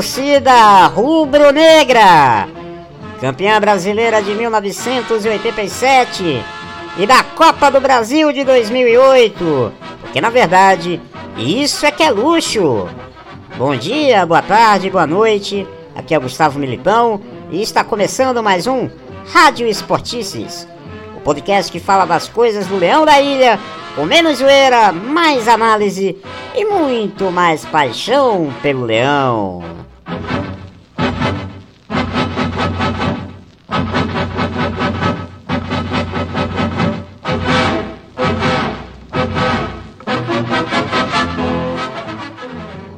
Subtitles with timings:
[0.00, 2.48] Torcida rubro-negra!
[3.20, 6.42] Campeã brasileira de 1987
[6.96, 9.70] e da Copa do Brasil de 2008.
[10.00, 10.98] Porque na verdade,
[11.36, 12.88] isso é que é luxo.
[13.58, 15.68] Bom dia, boa tarde, boa noite.
[15.94, 18.88] Aqui é Gustavo Militão e está começando mais um
[19.30, 20.66] Rádio Esportices,
[21.14, 23.60] o podcast que fala das coisas do Leão da Ilha
[23.94, 26.16] com menos zoeira, mais análise
[26.54, 29.89] e muito mais paixão pelo leão.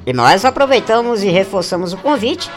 [0.04, 2.50] E nós aproveitamos e reforçamos o convite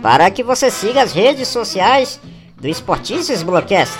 [0.00, 2.20] para que você siga as redes sociais
[2.56, 3.98] do Esportices Blockcast.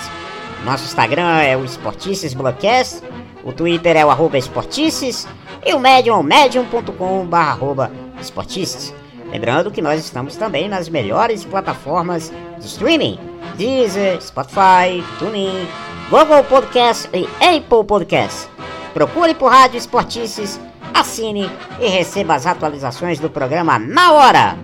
[0.65, 3.03] Nosso Instagram é o Esportices Blockcast
[3.43, 5.27] o Twitter é o esportices
[5.65, 7.91] e o Medium, medium.com arroba
[8.21, 8.93] esportices.
[9.33, 13.17] Lembrando que nós estamos também nas melhores plataformas de streaming.
[13.57, 15.67] Deezer, Spotify, TuneIn,
[16.07, 18.47] Google Podcast e Apple Podcast.
[18.93, 20.59] Procure por Rádio Esportices,
[20.93, 21.49] assine
[21.81, 24.55] e receba as atualizações do programa na hora.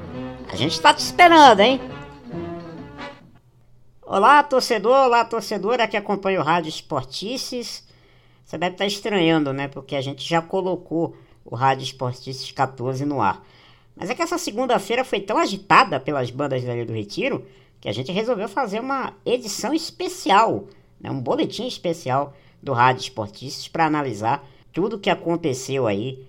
[0.47, 1.81] A gente está te esperando, hein?
[4.03, 7.83] Olá, torcedor, olá, torcedora que acompanha o Rádio Esportices.
[8.45, 9.67] Você deve estar estranhando, né?
[9.67, 13.41] Porque a gente já colocou o Rádio Esportistas 14 no ar.
[13.99, 17.45] Mas é que essa segunda-feira foi tão agitada pelas bandas da Ilha do Retiro
[17.81, 20.67] que a gente resolveu fazer uma edição especial,
[21.01, 21.11] né?
[21.11, 22.33] um boletim especial
[22.63, 26.25] do Rádio Esportistas para analisar tudo o que aconteceu aí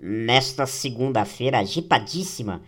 [0.00, 2.62] nesta segunda-feira agitadíssima.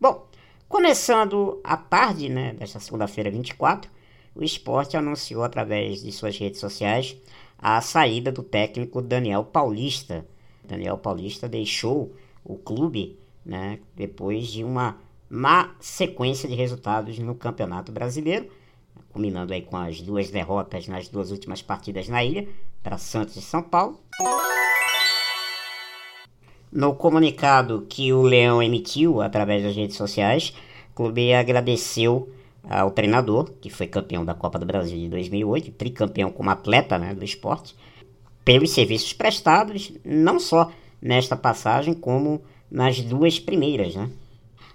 [0.00, 0.26] Bom,
[0.68, 3.90] começando a tarde né, desta segunda-feira 24,
[4.34, 7.14] o esporte anunciou através de suas redes sociais
[7.58, 10.26] a saída do técnico Daniel Paulista.
[10.64, 14.96] Daniel Paulista deixou o clube né, depois de uma
[15.30, 18.50] má sequência de resultados no Campeonato Brasileiro,
[19.12, 22.46] culminando aí com as duas derrotas nas duas últimas partidas na ilha,
[22.82, 24.00] para Santos e São Paulo.
[26.70, 30.52] No comunicado que o Leão emitiu através das redes sociais,
[30.90, 32.30] o clube agradeceu
[32.68, 37.14] ao treinador, que foi campeão da Copa do Brasil de 2008, tricampeão como atleta né,
[37.14, 37.74] do esporte,
[38.44, 40.70] pelos serviços prestados, não só
[41.00, 43.94] nesta passagem, como nas duas primeiras.
[43.94, 44.10] Né?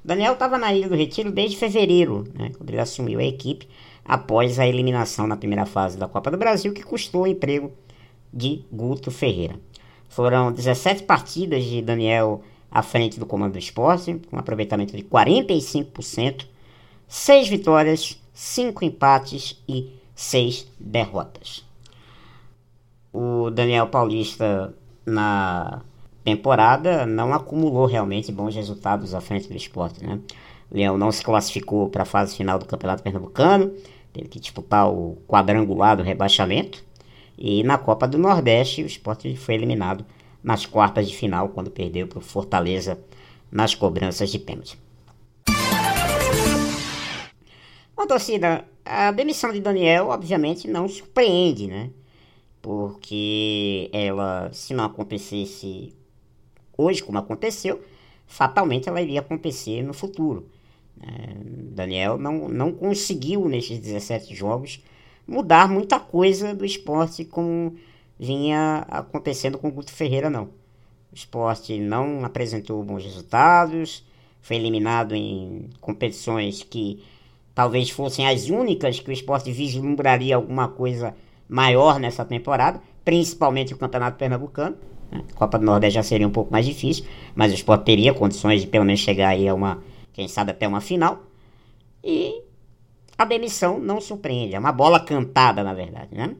[0.03, 3.67] Daniel estava na Ilha do Retiro desde fevereiro, né, quando ele assumiu a equipe,
[4.03, 7.71] após a eliminação na primeira fase da Copa do Brasil, que custou o emprego
[8.33, 9.55] de Guto Ferreira.
[10.09, 16.45] Foram 17 partidas de Daniel à frente do comando do esporte, com aproveitamento de 45%,
[17.07, 21.63] seis vitórias, cinco empates e seis derrotas.
[23.13, 24.73] O Daniel Paulista
[25.05, 25.81] na
[26.23, 30.19] temporada não acumulou realmente bons resultados à frente do esporte, né?
[30.69, 33.73] O Leão não se classificou para a fase final do Campeonato Pernambucano,
[34.13, 36.83] teve que disputar o quadrangular do rebaixamento.
[37.37, 40.05] E na Copa do Nordeste, o esporte foi eliminado
[40.43, 42.99] nas quartas de final, quando perdeu para o Fortaleza
[43.51, 44.77] nas cobranças de pênalti.
[47.95, 51.89] Bom, torcida, a demissão de Daniel, obviamente, não surpreende, né?
[52.61, 55.93] Porque ela, se não acontecesse
[56.81, 57.81] hoje, como aconteceu,
[58.27, 60.47] fatalmente ela iria acontecer no futuro.
[61.01, 61.33] É,
[61.73, 64.83] Daniel não, não conseguiu, nesses 17 jogos,
[65.27, 67.75] mudar muita coisa do esporte como
[68.19, 70.45] vinha acontecendo com o Guto Ferreira, não.
[71.11, 74.05] O esporte não apresentou bons resultados,
[74.41, 77.03] foi eliminado em competições que
[77.53, 81.15] talvez fossem as únicas que o esporte vislumbraria alguma coisa
[81.49, 84.77] maior nessa temporada, principalmente o Campeonato Pernambucano.
[85.35, 87.05] Copa do Nordeste já seria um pouco mais difícil,
[87.35, 90.67] mas o esporte teria condições de pelo menos chegar aí a uma, quem sabe até
[90.67, 91.23] uma final.
[92.03, 92.41] E
[93.17, 96.35] a demissão não surpreende, é uma bola cantada, na verdade, né?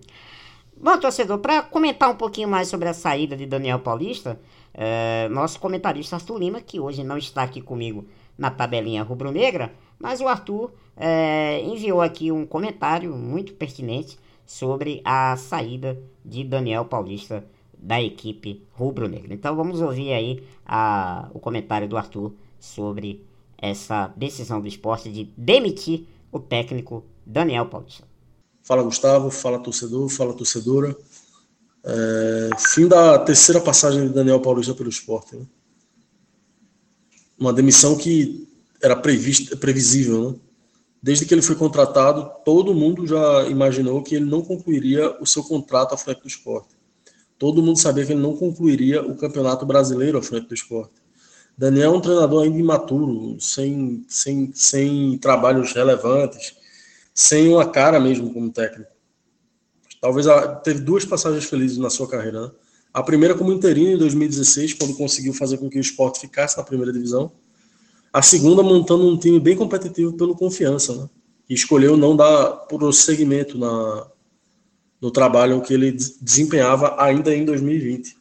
[0.75, 4.39] Bom, torcedor, para comentar um pouquinho mais sobre a saída de Daniel Paulista,
[4.73, 10.21] é, nosso comentarista Arthur Lima, que hoje não está aqui comigo na tabelinha rubro-negra, mas
[10.21, 17.45] o Arthur é, enviou aqui um comentário muito pertinente sobre a saída de Daniel Paulista
[17.81, 19.33] da equipe rubro-negra.
[19.33, 23.25] Então vamos ouvir aí a, o comentário do Arthur sobre
[23.57, 28.07] essa decisão do esporte de demitir o técnico Daniel Paulista.
[28.63, 30.95] Fala Gustavo, fala torcedor, fala torcedora.
[31.83, 35.35] É, fim da terceira passagem de Daniel Paulista pelo esporte.
[35.35, 35.45] Né?
[37.39, 38.47] Uma demissão que
[38.81, 40.39] era prevista, previsível, né?
[41.03, 45.43] Desde que ele foi contratado, todo mundo já imaginou que ele não concluiria o seu
[45.43, 46.75] contrato à frente do esporte.
[47.41, 50.93] Todo mundo sabia que ele não concluiria o Campeonato Brasileiro à frente do esporte.
[51.57, 56.53] Daniel é um treinador ainda imaturo, sem, sem, sem trabalhos relevantes,
[57.15, 58.91] sem uma cara mesmo como técnico.
[59.99, 60.27] Talvez
[60.63, 62.43] teve duas passagens felizes na sua carreira.
[62.43, 62.51] Né?
[62.93, 66.63] A primeira como interino em 2016, quando conseguiu fazer com que o esporte ficasse na
[66.63, 67.31] primeira divisão.
[68.13, 71.09] A segunda montando um time bem competitivo pelo Confiança, né?
[71.47, 74.11] que escolheu não dar prosseguimento na,
[75.01, 78.15] no trabalho que ele desempenhava ainda em 2020.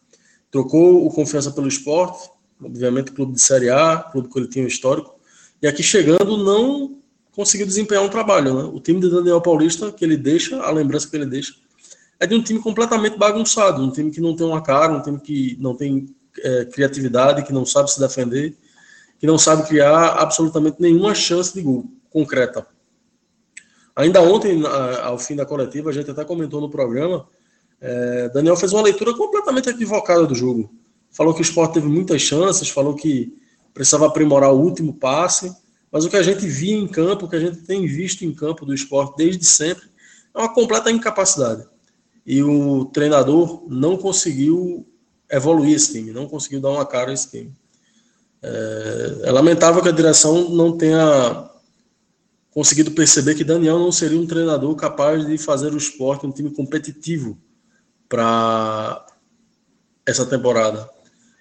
[0.50, 2.30] Trocou o Confiança pelo esporte,
[2.62, 5.14] obviamente clube de Série A, clube que ele tinha um histórico,
[5.62, 6.98] e aqui chegando não
[7.32, 8.54] conseguiu desempenhar um trabalho.
[8.54, 8.70] Né?
[8.72, 11.54] O time de Daniel Paulista, que ele deixa, a lembrança que ele deixa,
[12.18, 15.20] é de um time completamente bagunçado, um time que não tem uma cara, um time
[15.20, 18.54] que não tem é, criatividade, que não sabe se defender,
[19.18, 22.66] que não sabe criar absolutamente nenhuma chance de gol concreta.
[24.00, 24.62] Ainda ontem,
[25.02, 27.26] ao fim da coletiva, a gente até comentou no programa,
[27.80, 30.74] é, Daniel fez uma leitura completamente equivocada do jogo.
[31.10, 33.32] Falou que o esporte teve muitas chances, falou que
[33.74, 35.54] precisava aprimorar o último passe,
[35.92, 38.32] mas o que a gente via em campo, o que a gente tem visto em
[38.32, 39.84] campo do esporte desde sempre,
[40.34, 41.66] é uma completa incapacidade
[42.24, 44.86] e o treinador não conseguiu
[45.30, 47.52] evoluir esse time, não conseguiu dar uma cara a esse time.
[48.42, 51.49] É, é lamentável que a direção não tenha
[52.52, 56.50] conseguido perceber que Daniel não seria um treinador capaz de fazer o esporte um time
[56.50, 57.38] competitivo
[58.08, 59.06] para
[60.06, 60.88] essa temporada.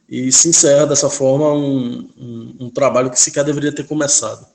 [0.08, 4.48] E se encerra dessa forma um, um, um trabalho que sequer deveria ter começado.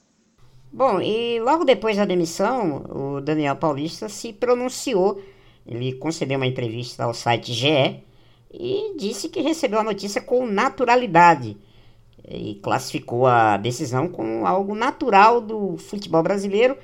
[0.73, 5.23] Bom, e logo depois da demissão, o Daniel Paulista se pronunciou
[5.67, 8.05] ele concedeu uma entrevista ao site GE
[8.53, 11.56] e disse que recebeu a notícia com naturalidade
[12.29, 16.76] e classificou a decisão como algo natural do futebol brasileiro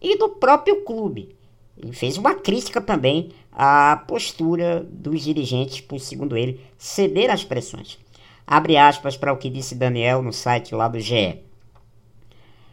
[0.00, 1.36] e do próprio clube.
[1.76, 7.98] Ele fez uma crítica também à postura dos dirigentes, por, segundo ele, ceder às pressões.
[8.46, 11.40] Abre aspas para o que disse Daniel no site lá do GE.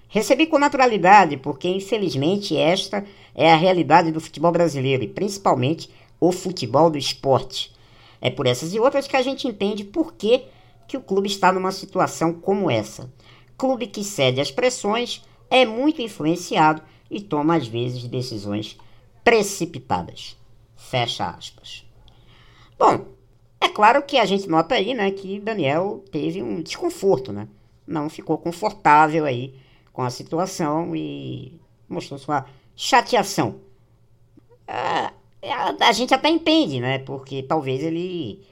[0.08, 3.04] Recebi com naturalidade, porque infelizmente esta
[3.36, 5.90] é a realidade do futebol brasileiro e principalmente
[6.20, 7.74] o futebol do esporte.
[8.22, 10.46] É por essas e outras que a gente entende por que,
[10.88, 13.12] que o clube está numa situação como essa.
[13.58, 18.78] Clube que cede às pressões, é muito influenciado e toma às vezes decisões
[19.24, 20.38] precipitadas.
[20.76, 21.86] Fecha aspas.
[22.78, 23.06] Bom,
[23.60, 27.48] é claro que a gente nota aí, né, que Daniel teve um desconforto, né?
[27.88, 29.56] Não ficou confortável aí
[29.94, 32.46] com a situação e mostrou sua
[32.76, 33.62] chateação.
[34.68, 37.00] A, a, a, gente até entende, né?
[37.00, 38.46] Porque talvez ele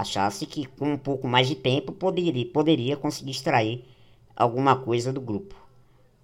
[0.00, 3.84] achasse que com um pouco mais de tempo poderia, poderia conseguir extrair
[4.34, 5.54] alguma coisa do grupo.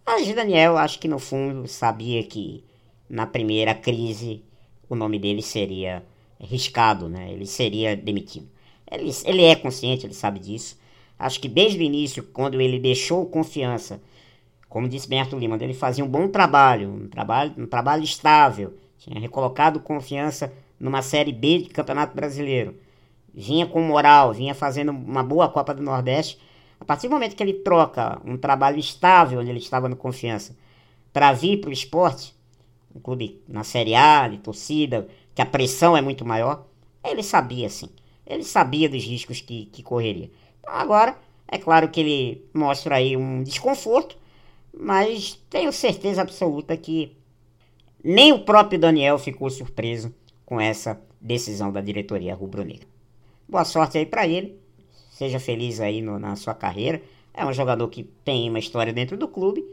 [0.05, 2.65] Mas Daniel, acho que no fundo sabia que
[3.09, 4.43] na primeira crise
[4.89, 6.05] o nome dele seria
[6.41, 7.33] riscado, né?
[7.33, 8.49] Ele seria demitido.
[8.91, 10.79] Ele, ele é consciente, ele sabe disso.
[11.19, 14.01] Acho que desde o início, quando ele deixou confiança
[14.69, 19.19] como disse Berto Lima, ele fazia um bom trabalho, um trabalho, um trabalho estável, tinha
[19.19, 22.77] recolocado confiança numa Série B de Campeonato Brasileiro,
[23.37, 26.39] vinha com moral, vinha fazendo uma boa Copa do Nordeste.
[26.81, 30.57] A partir do momento que ele troca um trabalho estável, onde ele estava no confiança,
[31.13, 32.35] para vir para o esporte,
[32.95, 36.67] um clube na Série A, de torcida, que a pressão é muito maior,
[37.05, 37.91] ele sabia sim.
[38.27, 40.31] Ele sabia dos riscos que, que correria.
[40.59, 41.17] Então, agora,
[41.47, 44.17] é claro que ele mostra aí um desconforto,
[44.73, 47.17] mas tenho certeza absoluta que
[48.03, 50.15] nem o próprio Daniel ficou surpreso
[50.45, 52.96] com essa decisão da diretoria rubro-negra.
[53.49, 54.59] Boa sorte aí para ele,
[55.11, 57.01] seja feliz aí no, na sua carreira.
[57.33, 59.65] É um jogador que tem uma história dentro do clube,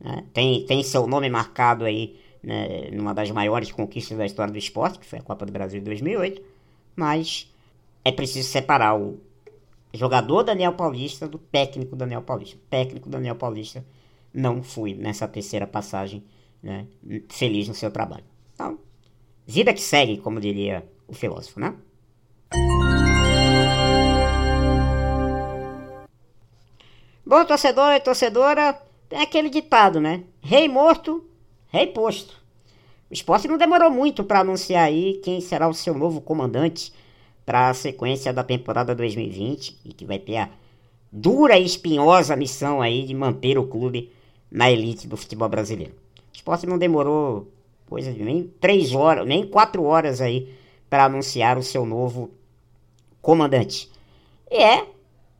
[0.00, 0.24] né?
[0.32, 4.98] tem, tem seu nome marcado aí né, numa das maiores conquistas da história do esporte,
[4.98, 6.42] que foi a Copa do Brasil de 2008,
[6.94, 7.50] mas
[8.04, 9.18] é preciso separar o
[9.94, 12.56] jogador Daniel Paulista do técnico Daniel Paulista.
[12.56, 13.84] O técnico Daniel Paulista
[14.32, 16.22] não fui nessa terceira passagem
[16.62, 16.86] né,
[17.28, 18.24] feliz no seu trabalho.
[18.54, 18.78] Então,
[19.46, 21.74] vida que segue, como diria o filósofo, né?
[27.34, 30.22] Bom, torcedor e torcedora, tem aquele ditado, né?
[30.40, 31.24] Rei morto,
[31.66, 32.40] rei posto.
[33.10, 36.92] O esporte não demorou muito para anunciar aí quem será o seu novo comandante
[37.44, 40.48] para a sequência da temporada 2020 e que vai ter a
[41.10, 44.12] dura e espinhosa missão aí de manter o clube
[44.48, 45.92] na elite do futebol brasileiro.
[46.32, 47.48] O esporte não demorou
[47.86, 50.54] coisa de nem três horas, nem quatro horas aí
[50.88, 52.30] para anunciar o seu novo
[53.20, 53.90] comandante.
[54.48, 54.86] E é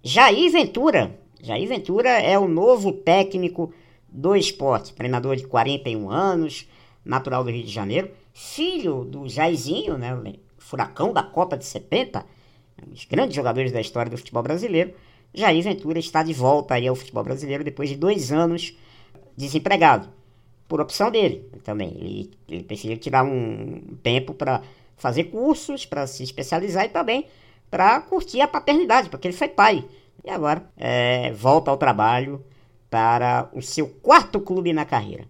[0.02, 1.22] Jair Ventura.
[1.44, 3.70] Jair Ventura é o novo técnico
[4.08, 6.66] do esporte, treinador de 41 anos,
[7.04, 10.10] natural do Rio de Janeiro, filho do Jairzinho, né,
[10.56, 12.24] furacão da Copa de 70,
[12.86, 14.94] um dos grandes jogadores da história do futebol brasileiro,
[15.34, 18.74] Jair Ventura está de volta aí ao futebol brasileiro depois de dois anos
[19.36, 20.08] desempregado.
[20.66, 22.30] Por opção dele também.
[22.48, 24.62] Ele, ele tirar um tempo para
[24.96, 27.26] fazer cursos, para se especializar e também
[27.70, 29.84] para curtir a paternidade, porque ele foi pai.
[30.24, 32.42] E agora é, volta ao trabalho
[32.90, 35.24] para o seu quarto clube na carreira.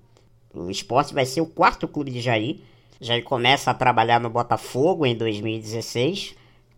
[0.54, 2.60] O esporte vai ser o quarto clube de Jair.
[3.00, 6.36] Jair começa a trabalhar no Botafogo em 2016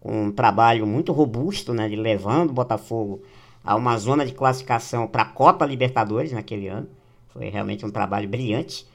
[0.08, 3.22] um trabalho muito robusto, né, levando o Botafogo
[3.64, 6.88] a uma zona de classificação para a Copa Libertadores naquele ano.
[7.30, 8.86] Foi realmente um trabalho brilhante.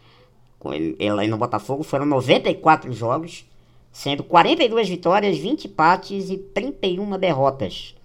[0.98, 3.46] Ele no Botafogo foram 94 jogos,
[3.92, 7.96] sendo 42 vitórias, 20 empates e 31 derrotas.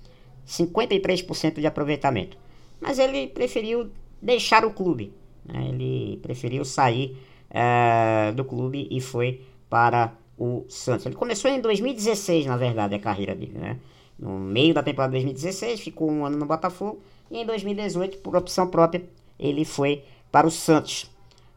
[0.47, 2.37] 53% de aproveitamento.
[2.81, 5.13] Mas ele preferiu deixar o clube.
[5.45, 5.69] Né?
[5.69, 7.17] Ele preferiu sair
[7.51, 11.07] uh, do clube e foi para o Santos.
[11.07, 13.79] Ele começou em 2016, na verdade, a carreira dele, né?
[14.19, 17.01] No meio da temporada de 2016, ficou um ano no Botafogo.
[17.31, 19.05] E em 2018, por opção própria,
[19.39, 21.11] ele foi para o Santos.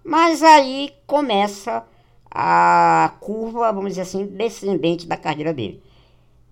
[0.03, 1.85] Mas aí começa
[2.31, 5.81] a curva, vamos dizer assim, descendente da carreira dele.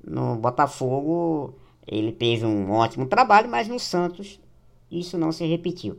[0.03, 1.55] No Botafogo,
[1.87, 4.39] ele teve um ótimo trabalho, mas no Santos,
[4.91, 5.97] isso não se repetiu.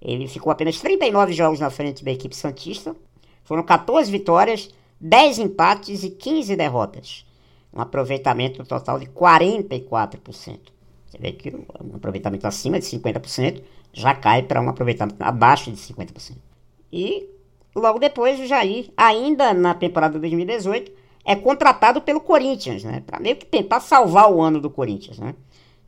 [0.00, 2.94] Ele ficou apenas 39 jogos na frente da equipe Santista.
[3.44, 7.24] Foram 14 vitórias, 10 empates e 15 derrotas.
[7.72, 10.58] Um aproveitamento total de 44%.
[11.06, 15.78] Você vê que um aproveitamento acima de 50% já cai para um aproveitamento abaixo de
[15.78, 16.36] 50%.
[16.92, 17.28] E
[17.74, 20.92] logo depois o Jair, ainda na temporada 2018,
[21.28, 23.02] é contratado pelo Corinthians, né?
[23.06, 25.34] Para meio que tentar salvar o ano do Corinthians, né?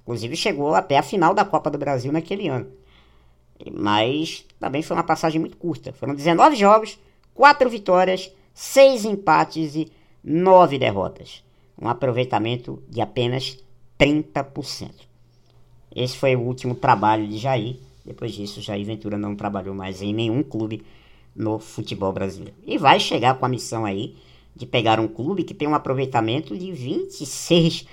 [0.02, 2.66] Inclusive chegou até a final da Copa do Brasil naquele ano.
[3.72, 5.94] Mas também foi uma passagem muito curta.
[5.94, 6.98] Foram 19 jogos,
[7.32, 9.90] 4 vitórias, seis empates e
[10.22, 11.42] nove derrotas.
[11.80, 13.56] Um aproveitamento de apenas
[13.98, 14.90] 30%.
[15.96, 17.78] Esse foi o último trabalho de Jair.
[18.04, 20.84] Depois disso, Jair Ventura não trabalhou mais em nenhum clube
[21.34, 22.58] no futebol brasileiro.
[22.66, 24.14] E vai chegar com a missão aí
[24.54, 27.86] de pegar um clube que tem um aproveitamento de 26%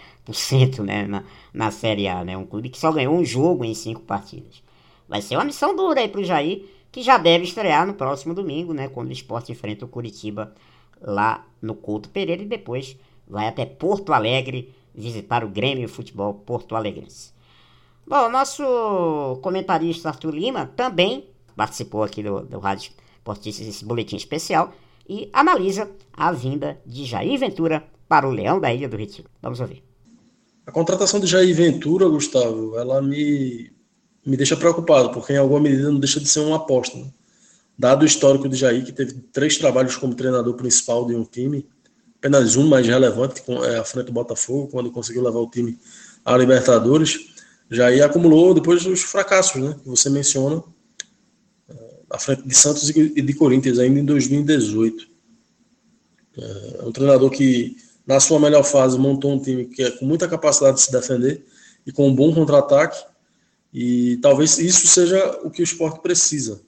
[0.84, 1.24] né, na,
[1.54, 2.24] na Série A.
[2.24, 2.38] Né?
[2.38, 4.62] Um clube que só ganhou um jogo em cinco partidas.
[5.08, 8.34] Vai ser uma missão dura aí para o Jair que já deve estrear no próximo
[8.34, 10.54] domingo, né, quando o esporte enfrenta o Curitiba
[11.02, 12.98] lá no Couto Pereira e depois
[13.28, 17.32] vai até Porto Alegre visitar o Grêmio Futebol Porto Alegrense.
[18.06, 24.74] Bom, nosso comentarista Arthur Lima também participou aqui do, do Rádio Esportistas, esse boletim especial,
[25.08, 29.30] e analisa a vinda de Jair Ventura para o Leão da Ilha do Retiro.
[29.42, 29.84] Vamos ouvir.
[30.66, 33.72] A contratação de Jair Ventura, Gustavo, ela me
[34.28, 36.98] me deixa preocupado, porque em alguma medida não deixa de ser uma aposta.
[36.98, 37.06] Né?
[37.80, 41.66] Dado o histórico de Jair, que teve três trabalhos como treinador principal de um time,
[42.18, 45.80] apenas um mais relevante, é, à frente do Botafogo, quando conseguiu levar o time
[46.26, 47.30] à Libertadores,
[47.72, 50.62] Jair acumulou depois os fracassos, né, que você menciona,
[52.10, 55.08] à frente de Santos e de Corinthians, ainda em 2018.
[56.38, 60.28] É um treinador que, na sua melhor fase, montou um time que é com muita
[60.28, 61.44] capacidade de se defender
[61.86, 63.04] e com um bom contra-ataque,
[63.74, 66.62] e talvez isso seja o que o esporte precisa.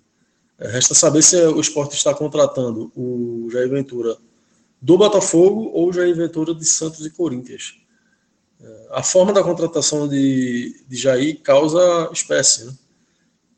[0.57, 4.17] É, resta saber se o esporte está contratando o Jair Ventura
[4.81, 7.75] do Botafogo ou o Jair Ventura de Santos e Corinthians.
[8.61, 12.65] É, a forma da contratação de, de Jair causa espécie.
[12.65, 12.73] Né?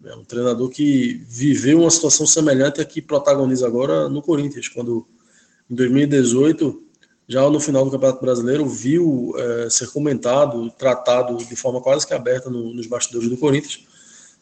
[0.05, 5.07] É um treinador que viveu uma situação semelhante a que protagoniza agora no Corinthians, quando
[5.69, 6.91] em 2018
[7.31, 12.13] já no final do Campeonato Brasileiro, viu é, ser comentado, tratado de forma quase que
[12.13, 13.85] aberta no, nos bastidores do Corinthians,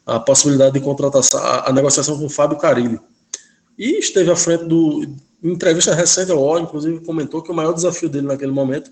[0.04, 3.00] a possibilidade de contratação, a, negociação com o Fábio Carilli.
[3.78, 5.04] E esteve à frente do.
[5.42, 8.92] Em entrevista recente ao O, inclusive, comentou que o maior desafio dele naquele momento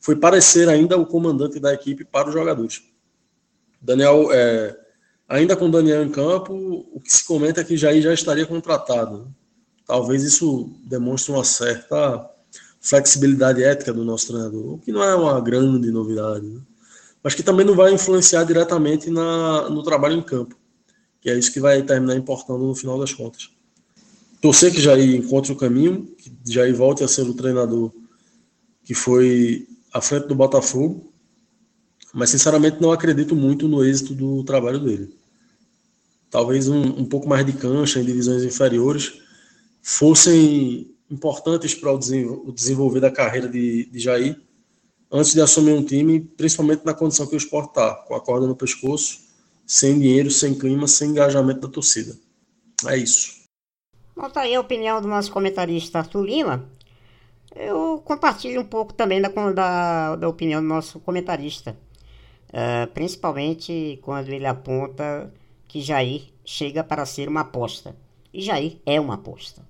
[0.00, 2.82] foi parecer ainda o comandante da equipe para os jogadores.
[3.80, 4.74] Daniel, é,
[5.28, 6.54] ainda com Daniel em campo,
[6.92, 9.32] o que se comenta é que Jair já estaria contratado.
[9.86, 12.30] Talvez isso demonstre uma certa
[12.80, 16.60] flexibilidade ética do nosso treinador, o que não é uma grande novidade, né?
[17.22, 20.54] mas que também não vai influenciar diretamente na, no trabalho em campo,
[21.20, 23.50] que é isso que vai terminar importando no final das contas.
[24.42, 27.90] Torcer que Jair encontre o caminho, que Jair volte a ser o treinador
[28.84, 31.13] que foi à frente do Botafogo,
[32.14, 35.12] mas sinceramente não acredito muito no êxito do trabalho dele.
[36.30, 39.20] Talvez um, um pouco mais de cancha em divisões inferiores
[39.82, 41.98] fossem importantes para o
[42.52, 44.40] desenvolver da carreira de, de Jair,
[45.10, 48.46] antes de assumir um time, principalmente na condição que o esporte está, com a corda
[48.46, 49.18] no pescoço,
[49.66, 52.16] sem dinheiro, sem clima, sem engajamento da torcida.
[52.86, 53.44] É isso.
[54.16, 56.68] Bom, tá aí a opinião do nosso comentarista Arthur Lima.
[57.54, 61.76] Eu compartilho um pouco também da, da, da opinião do nosso comentarista.
[62.54, 65.32] Uh, principalmente quando ele aponta
[65.66, 67.96] que Jair chega para ser uma aposta.
[68.32, 69.62] E Jair é uma aposta.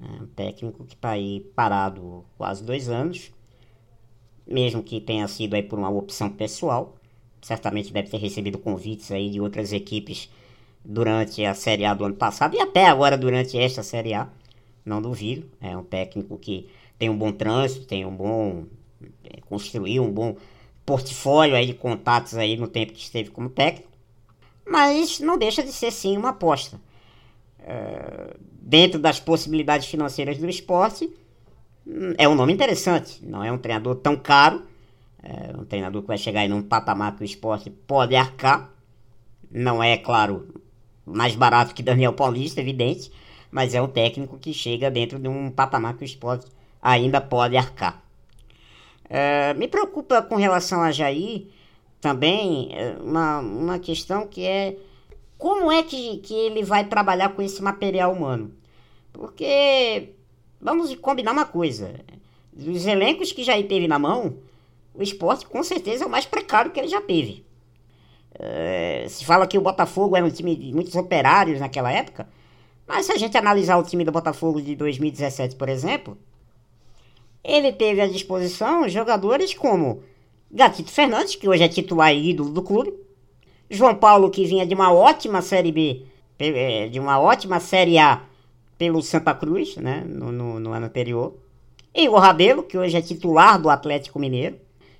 [0.00, 3.32] É um técnico que está aí parado quase dois anos,
[4.46, 6.96] mesmo que tenha sido aí por uma opção pessoal.
[7.40, 10.28] Certamente deve ter recebido convites aí de outras equipes
[10.84, 14.28] durante a Série A do ano passado e até agora durante esta Série A.
[14.84, 15.48] Não duvido.
[15.60, 18.64] É um técnico que tem um bom trânsito, tem um bom.
[19.24, 20.36] É, construiu um bom
[20.86, 23.90] portfólio aí de contatos aí no tempo que esteve como técnico.
[24.64, 26.80] Mas não deixa de ser sim uma aposta.
[27.58, 31.12] É, dentro das possibilidades financeiras do esporte,
[31.86, 33.24] hum, é um nome interessante.
[33.24, 34.62] Não é um treinador tão caro.
[35.22, 38.70] É um treinador que vai chegar em um patamar que o esporte pode arcar.
[39.50, 40.54] Não é, claro,
[41.04, 43.10] mais barato que Daniel Paulista, evidente,
[43.50, 46.46] mas é um técnico que chega dentro de um patamar que o esporte
[46.80, 48.05] ainda pode arcar.
[49.08, 51.46] É, me preocupa com relação a Jair
[52.00, 54.76] também é, uma, uma questão que é
[55.38, 58.52] como é que, que ele vai trabalhar com esse material humano?
[59.12, 60.14] Porque
[60.60, 62.00] vamos combinar uma coisa:
[62.52, 64.36] dos elencos que Jair teve na mão,
[64.94, 67.44] o esporte com certeza é o mais precário que ele já teve.
[68.38, 72.28] É, se fala que o Botafogo era um time de muitos operários naquela época,
[72.86, 76.18] mas se a gente analisar o time do Botafogo de 2017, por exemplo,
[77.46, 80.02] ele teve à disposição jogadores como
[80.50, 82.92] Gatito Fernandes, que hoje é titular e ídolo do clube,
[83.70, 86.02] João Paulo, que vinha de uma ótima Série B,
[86.38, 88.22] é, de uma ótima Série A
[88.76, 91.34] pelo Santa Cruz, né, no, no, no ano anterior,
[91.94, 94.56] Igor Rabelo, que hoje é titular do Atlético Mineiro,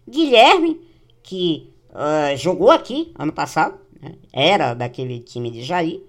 [0.09, 0.81] Guilherme,
[1.23, 4.15] que uh, jogou aqui ano passado, né?
[4.33, 6.01] era daquele time de Jair,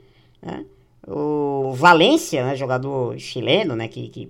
[0.41, 0.65] né?
[1.05, 2.55] o Valência, né?
[2.55, 3.87] jogador chileno, né?
[3.87, 4.29] Que, que...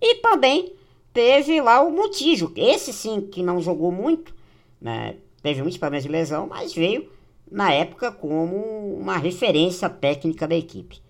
[0.00, 0.72] e também
[1.12, 4.34] teve lá o Montijo, esse sim que não jogou muito,
[4.80, 5.16] né?
[5.42, 7.08] teve muitos problemas de lesão, mas veio
[7.50, 8.56] na época como
[8.98, 11.00] uma referência técnica da equipe.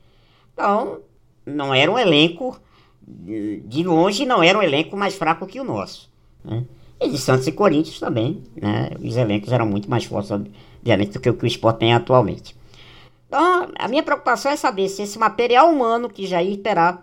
[0.52, 1.00] Então,
[1.46, 2.60] não era um elenco,
[3.06, 6.10] de longe não era um elenco mais fraco que o nosso.
[6.44, 6.64] Né?
[7.00, 8.90] E de Santos e Corinthians também, né?
[9.02, 12.56] Os elencos eram muito mais fortes, obviamente, do que o que o esporte tem atualmente.
[13.26, 17.02] Então, a minha preocupação é saber se esse material humano que Jair terá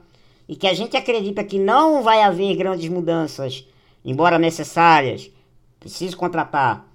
[0.49, 3.65] e que a gente acredita que não vai haver grandes mudanças,
[4.03, 5.31] embora necessárias,
[5.79, 6.91] preciso contratar,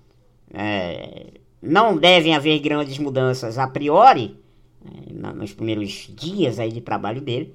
[0.52, 4.36] é, não devem haver grandes mudanças a priori,
[4.84, 7.54] é, nos primeiros dias aí de trabalho dele.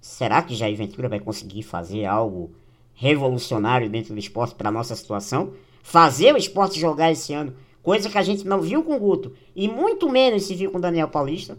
[0.00, 2.52] Será que Jair Ventura vai conseguir fazer algo
[2.98, 5.52] revolucionário dentro do esporte para nossa situação.
[5.82, 9.32] Fazer o esporte jogar esse ano, coisa que a gente não viu com o Guto
[9.54, 11.56] e muito menos se viu com o Daniel Paulista.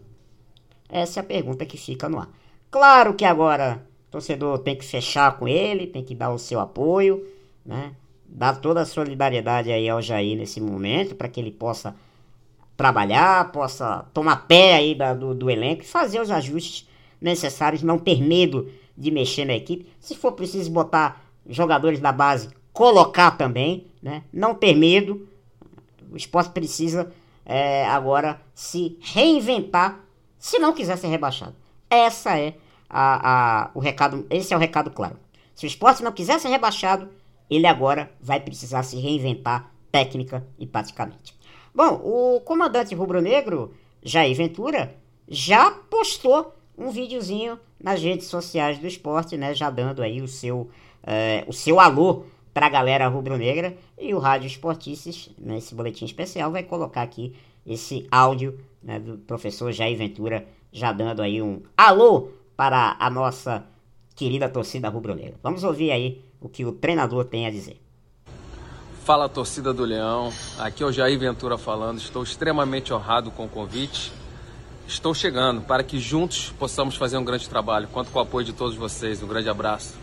[0.89, 2.29] Essa é a pergunta que fica no ar.
[2.71, 6.59] Claro que agora o torcedor tem que fechar com ele, tem que dar o seu
[6.59, 7.25] apoio,
[7.65, 7.93] né?
[8.27, 11.95] Dar toda a solidariedade aí ao Jair nesse momento para que ele possa
[12.77, 16.87] trabalhar, possa tomar pé aí da, do, do elenco e fazer os ajustes
[17.19, 19.89] necessários, não ter medo de mexer na equipe.
[19.99, 24.23] Se for preciso botar jogadores da base colocar também, né?
[24.31, 25.27] Não ter medo.
[26.11, 27.11] O esporte precisa
[27.45, 29.99] é, agora se reinventar
[30.37, 31.55] se não quiser ser rebaixado.
[31.89, 32.55] Essa é
[32.89, 35.17] a, a, o recado, esse é o recado claro.
[35.55, 37.09] Se o esporte não quiser ser rebaixado,
[37.49, 41.35] ele agora vai precisar se reinventar técnica e praticamente.
[41.73, 43.73] Bom, o comandante rubro-negro,
[44.03, 44.95] Jair Ventura,
[45.27, 49.53] já postou um videozinho nas redes sociais do esporte, né?
[49.53, 50.69] Já dando aí o seu
[51.03, 56.51] é, o seu alô para a galera rubro-negra e o Rádio Esportices, nesse boletim especial,
[56.51, 62.29] vai colocar aqui esse áudio né, do professor Jair Ventura, já dando aí um alô
[62.55, 63.65] para a nossa
[64.15, 65.39] querida torcida rubro-negra.
[65.41, 67.81] Vamos ouvir aí o que o treinador tem a dizer.
[69.03, 71.97] Fala torcida do Leão, aqui é o Jair Ventura falando.
[71.97, 74.11] Estou extremamente honrado com o convite.
[74.87, 77.87] Estou chegando para que juntos possamos fazer um grande trabalho.
[77.87, 79.23] Conto com o apoio de todos vocês.
[79.23, 79.97] Um grande abraço.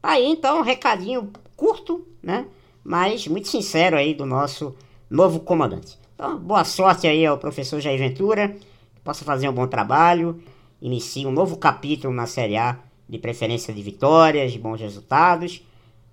[0.00, 2.46] Tá aí então um recadinho curto, né?
[2.82, 4.74] Mas muito sincero aí do nosso
[5.08, 5.96] novo comandante.
[6.14, 8.56] Então, boa sorte aí ao professor Jair Ventura,
[9.04, 10.42] possa fazer um bom trabalho,
[10.80, 15.62] inicie um novo capítulo na Série A, de preferência de vitórias, de bons resultados,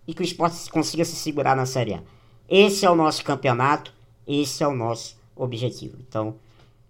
[0.08, 2.02] e que o esporte consiga se segurar na Série A.
[2.48, 3.94] Esse é o nosso campeonato,
[4.28, 5.98] esse é o nosso objetivo.
[6.08, 6.36] Então,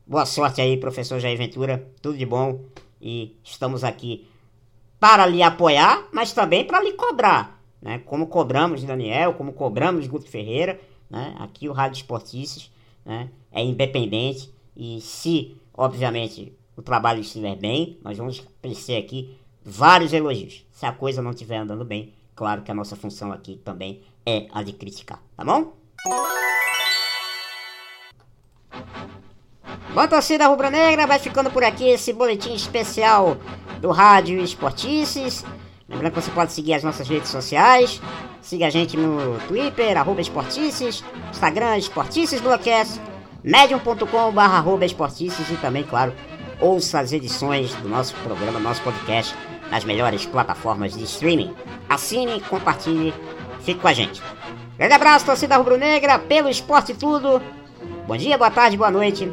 [0.07, 2.61] boa sorte aí, professor Jair Ventura, tudo de bom,
[3.01, 4.27] e estamos aqui
[4.99, 7.99] para lhe apoiar, mas também para lhe cobrar, né?
[8.05, 11.35] Como cobramos Daniel, como cobramos Guto Ferreira, né?
[11.39, 12.71] Aqui o Rádio Esportistas
[13.05, 13.29] né?
[13.51, 20.65] é independente e se, obviamente, o trabalho estiver bem, nós vamos crescer aqui vários elogios.
[20.73, 24.47] Se a coisa não estiver andando bem, claro que a nossa função aqui também é
[24.51, 25.71] a de criticar, tá bom?
[29.93, 33.37] Bom, torcida rubro-negra, vai ficando por aqui esse boletim especial
[33.79, 35.45] do Rádio Esportices.
[35.87, 38.01] Lembrando que você pode seguir as nossas redes sociais.
[38.41, 42.99] Siga a gente no Twitter, arroba Esportices, Instagram, Esportices Blockcast,
[43.43, 46.13] medium.com.br Esportices e também, claro,
[46.59, 49.35] ouça as edições do nosso programa, nosso podcast
[49.71, 51.53] nas melhores plataformas de streaming.
[51.87, 53.13] Assine, compartilhe,
[53.61, 54.21] fique com a gente.
[54.77, 57.41] Grande abraço, torcida rubro-negra, pelo esporte tudo.
[58.07, 59.31] Bom dia, boa tarde, boa noite.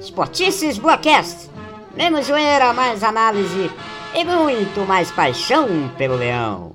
[0.00, 1.50] Esportices Blockcast.
[1.96, 3.70] Menos zoeira, mais análise
[4.14, 6.74] e muito mais paixão pelo leão.